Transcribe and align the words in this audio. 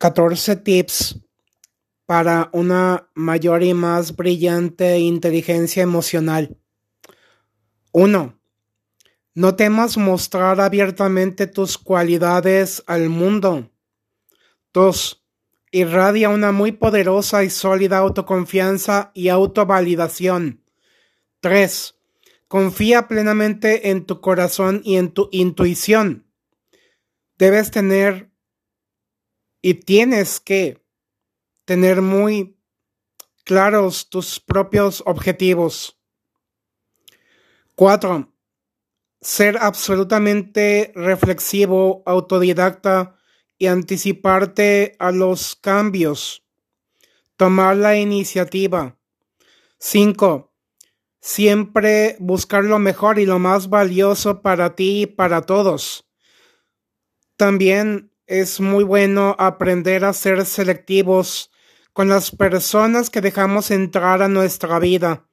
14 0.00 0.56
tips 0.56 1.20
para 2.06 2.48
una 2.54 3.10
mayor 3.14 3.62
y 3.62 3.74
más 3.74 4.16
brillante 4.16 4.98
inteligencia 4.98 5.82
emocional. 5.82 6.56
1. 7.92 8.40
No 9.34 9.56
temas 9.56 9.98
mostrar 9.98 10.58
abiertamente 10.58 11.46
tus 11.46 11.76
cualidades 11.76 12.82
al 12.86 13.10
mundo. 13.10 13.70
2. 14.72 15.22
Irradia 15.70 16.30
una 16.30 16.50
muy 16.50 16.72
poderosa 16.72 17.44
y 17.44 17.50
sólida 17.50 17.98
autoconfianza 17.98 19.10
y 19.12 19.28
autovalidación. 19.28 20.64
3. 21.40 21.94
Confía 22.48 23.06
plenamente 23.06 23.90
en 23.90 24.06
tu 24.06 24.22
corazón 24.22 24.80
y 24.82 24.96
en 24.96 25.12
tu 25.12 25.28
intuición. 25.30 26.26
Debes 27.36 27.70
tener 27.70 28.29
y 29.62 29.74
tienes 29.74 30.40
que 30.40 30.82
tener 31.64 32.02
muy 32.02 32.56
claros 33.44 34.08
tus 34.08 34.40
propios 34.40 35.02
objetivos. 35.06 35.98
4. 37.74 38.32
Ser 39.20 39.58
absolutamente 39.58 40.92
reflexivo, 40.94 42.02
autodidacta 42.06 43.16
y 43.58 43.66
anticiparte 43.66 44.96
a 44.98 45.10
los 45.12 45.56
cambios. 45.56 46.44
Tomar 47.36 47.76
la 47.76 47.96
iniciativa. 47.96 48.98
5 49.78 50.50
siempre 51.20 52.16
buscar 52.18 52.64
lo 52.64 52.78
mejor 52.78 53.18
y 53.18 53.26
lo 53.26 53.38
más 53.38 53.68
valioso 53.68 54.42
para 54.42 54.74
ti 54.74 55.02
y 55.02 55.06
para 55.06 55.42
todos. 55.42 56.08
También 57.36 58.09
es 58.30 58.60
muy 58.60 58.84
bueno 58.84 59.34
aprender 59.40 60.04
a 60.04 60.12
ser 60.12 60.46
selectivos 60.46 61.50
con 61.92 62.08
las 62.08 62.30
personas 62.30 63.10
que 63.10 63.20
dejamos 63.20 63.72
entrar 63.72 64.22
a 64.22 64.28
nuestra 64.28 64.78
vida, 64.78 65.28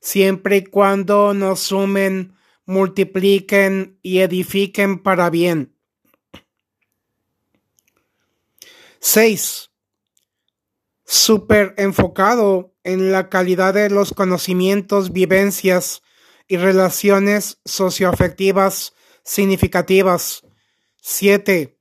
siempre 0.00 0.56
y 0.56 0.64
cuando 0.64 1.32
nos 1.32 1.60
sumen, 1.60 2.34
multipliquen 2.66 4.00
y 4.02 4.18
edifiquen 4.18 5.00
para 5.00 5.30
bien. 5.30 5.76
6. 8.98 9.70
Super 11.04 11.74
enfocado 11.78 12.74
en 12.82 13.12
la 13.12 13.28
calidad 13.28 13.74
de 13.74 13.90
los 13.90 14.12
conocimientos, 14.12 15.12
vivencias 15.12 16.02
y 16.48 16.56
relaciones 16.56 17.60
socioafectivas 17.64 18.92
significativas. 19.22 20.42
7. 21.00 21.79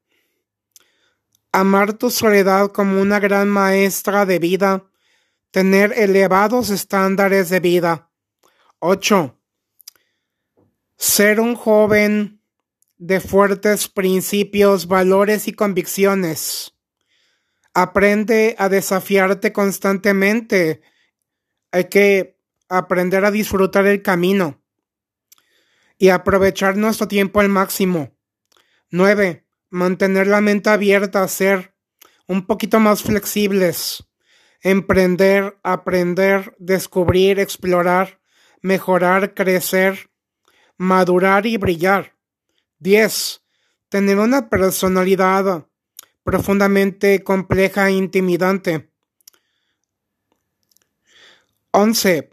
Amar 1.51 1.93
tu 1.93 2.11
soledad 2.11 2.71
como 2.71 3.01
una 3.01 3.19
gran 3.19 3.49
maestra 3.49 4.25
de 4.25 4.37
vida. 4.37 4.85
Tener 5.51 5.93
elevados 5.97 6.69
estándares 6.69 7.49
de 7.49 7.59
vida. 7.59 8.11
8. 8.79 9.35
Ser 10.95 11.39
un 11.39 11.55
joven 11.55 12.43
de 12.97 13.19
fuertes 13.19 13.87
principios, 13.87 14.87
valores 14.87 15.47
y 15.47 15.53
convicciones. 15.53 16.75
Aprende 17.73 18.55
a 18.59 18.69
desafiarte 18.69 19.51
constantemente. 19.51 20.81
Hay 21.71 21.85
que 21.85 22.37
aprender 22.67 23.25
a 23.25 23.31
disfrutar 23.31 23.87
el 23.87 24.03
camino 24.03 24.61
y 25.97 26.09
aprovechar 26.09 26.77
nuestro 26.77 27.07
tiempo 27.07 27.39
al 27.39 27.49
máximo. 27.49 28.15
9. 28.91 29.48
Mantener 29.69 30.27
la 30.27 30.41
mente 30.41 30.69
abierta 30.69 31.27
ser 31.27 31.75
un 32.27 32.45
poquito 32.45 32.79
más 32.79 33.03
flexibles. 33.03 34.03
Emprender, 34.61 35.57
aprender, 35.63 36.55
descubrir, 36.57 37.39
explorar, 37.39 38.19
mejorar, 38.61 39.33
crecer, 39.33 40.09
madurar 40.77 41.45
y 41.45 41.57
brillar. 41.57 42.15
10. 42.79 43.43
Tener 43.89 44.17
una 44.17 44.49
personalidad 44.49 45.67
profundamente 46.23 47.23
compleja 47.23 47.89
e 47.89 47.93
intimidante. 47.93 48.91
11. 51.71 52.29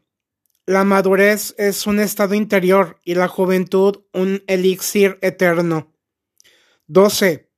La 0.66 0.84
madurez 0.84 1.54
es 1.58 1.86
un 1.86 2.00
estado 2.00 2.34
interior 2.34 3.00
y 3.04 3.14
la 3.14 3.28
juventud 3.28 4.04
un 4.12 4.42
elixir 4.46 5.18
eterno. 5.22 5.95
12. 6.86 7.50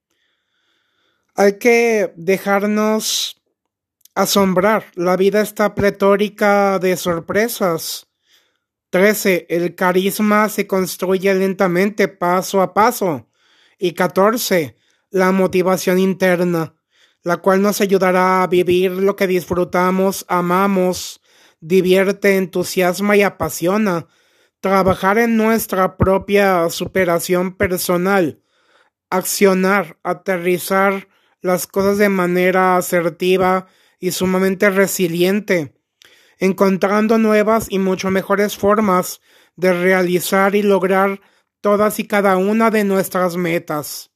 Hay 1.34 1.58
que 1.58 2.12
dejarnos 2.16 3.40
asombrar. 4.14 4.86
La 4.94 5.16
vida 5.16 5.40
está 5.40 5.74
pletórica 5.74 6.78
de 6.78 6.96
sorpresas. 6.96 8.08
13. 8.90 9.46
El 9.48 9.74
carisma 9.74 10.48
se 10.48 10.66
construye 10.66 11.34
lentamente, 11.34 12.08
paso 12.08 12.62
a 12.62 12.74
paso. 12.74 13.28
Y 13.78 13.92
14 13.92 14.78
la 15.10 15.32
motivación 15.32 15.98
interna, 15.98 16.74
la 17.22 17.38
cual 17.38 17.62
nos 17.62 17.80
ayudará 17.80 18.42
a 18.42 18.46
vivir 18.46 18.92
lo 18.92 19.16
que 19.16 19.26
disfrutamos, 19.26 20.24
amamos, 20.28 21.20
divierte, 21.60 22.36
entusiasma 22.36 23.16
y 23.16 23.22
apasiona, 23.22 24.06
trabajar 24.60 25.18
en 25.18 25.36
nuestra 25.36 25.96
propia 25.96 26.68
superación 26.70 27.56
personal, 27.56 28.42
accionar, 29.10 29.98
aterrizar 30.02 31.08
las 31.40 31.66
cosas 31.66 31.98
de 31.98 32.08
manera 32.08 32.76
asertiva 32.76 33.66
y 34.00 34.12
sumamente 34.12 34.70
resiliente, 34.70 35.74
encontrando 36.38 37.18
nuevas 37.18 37.66
y 37.70 37.78
mucho 37.78 38.10
mejores 38.10 38.56
formas 38.56 39.20
de 39.56 39.72
realizar 39.72 40.54
y 40.54 40.62
lograr 40.62 41.20
todas 41.60 41.98
y 41.98 42.06
cada 42.06 42.36
una 42.36 42.70
de 42.70 42.84
nuestras 42.84 43.36
metas. 43.36 44.07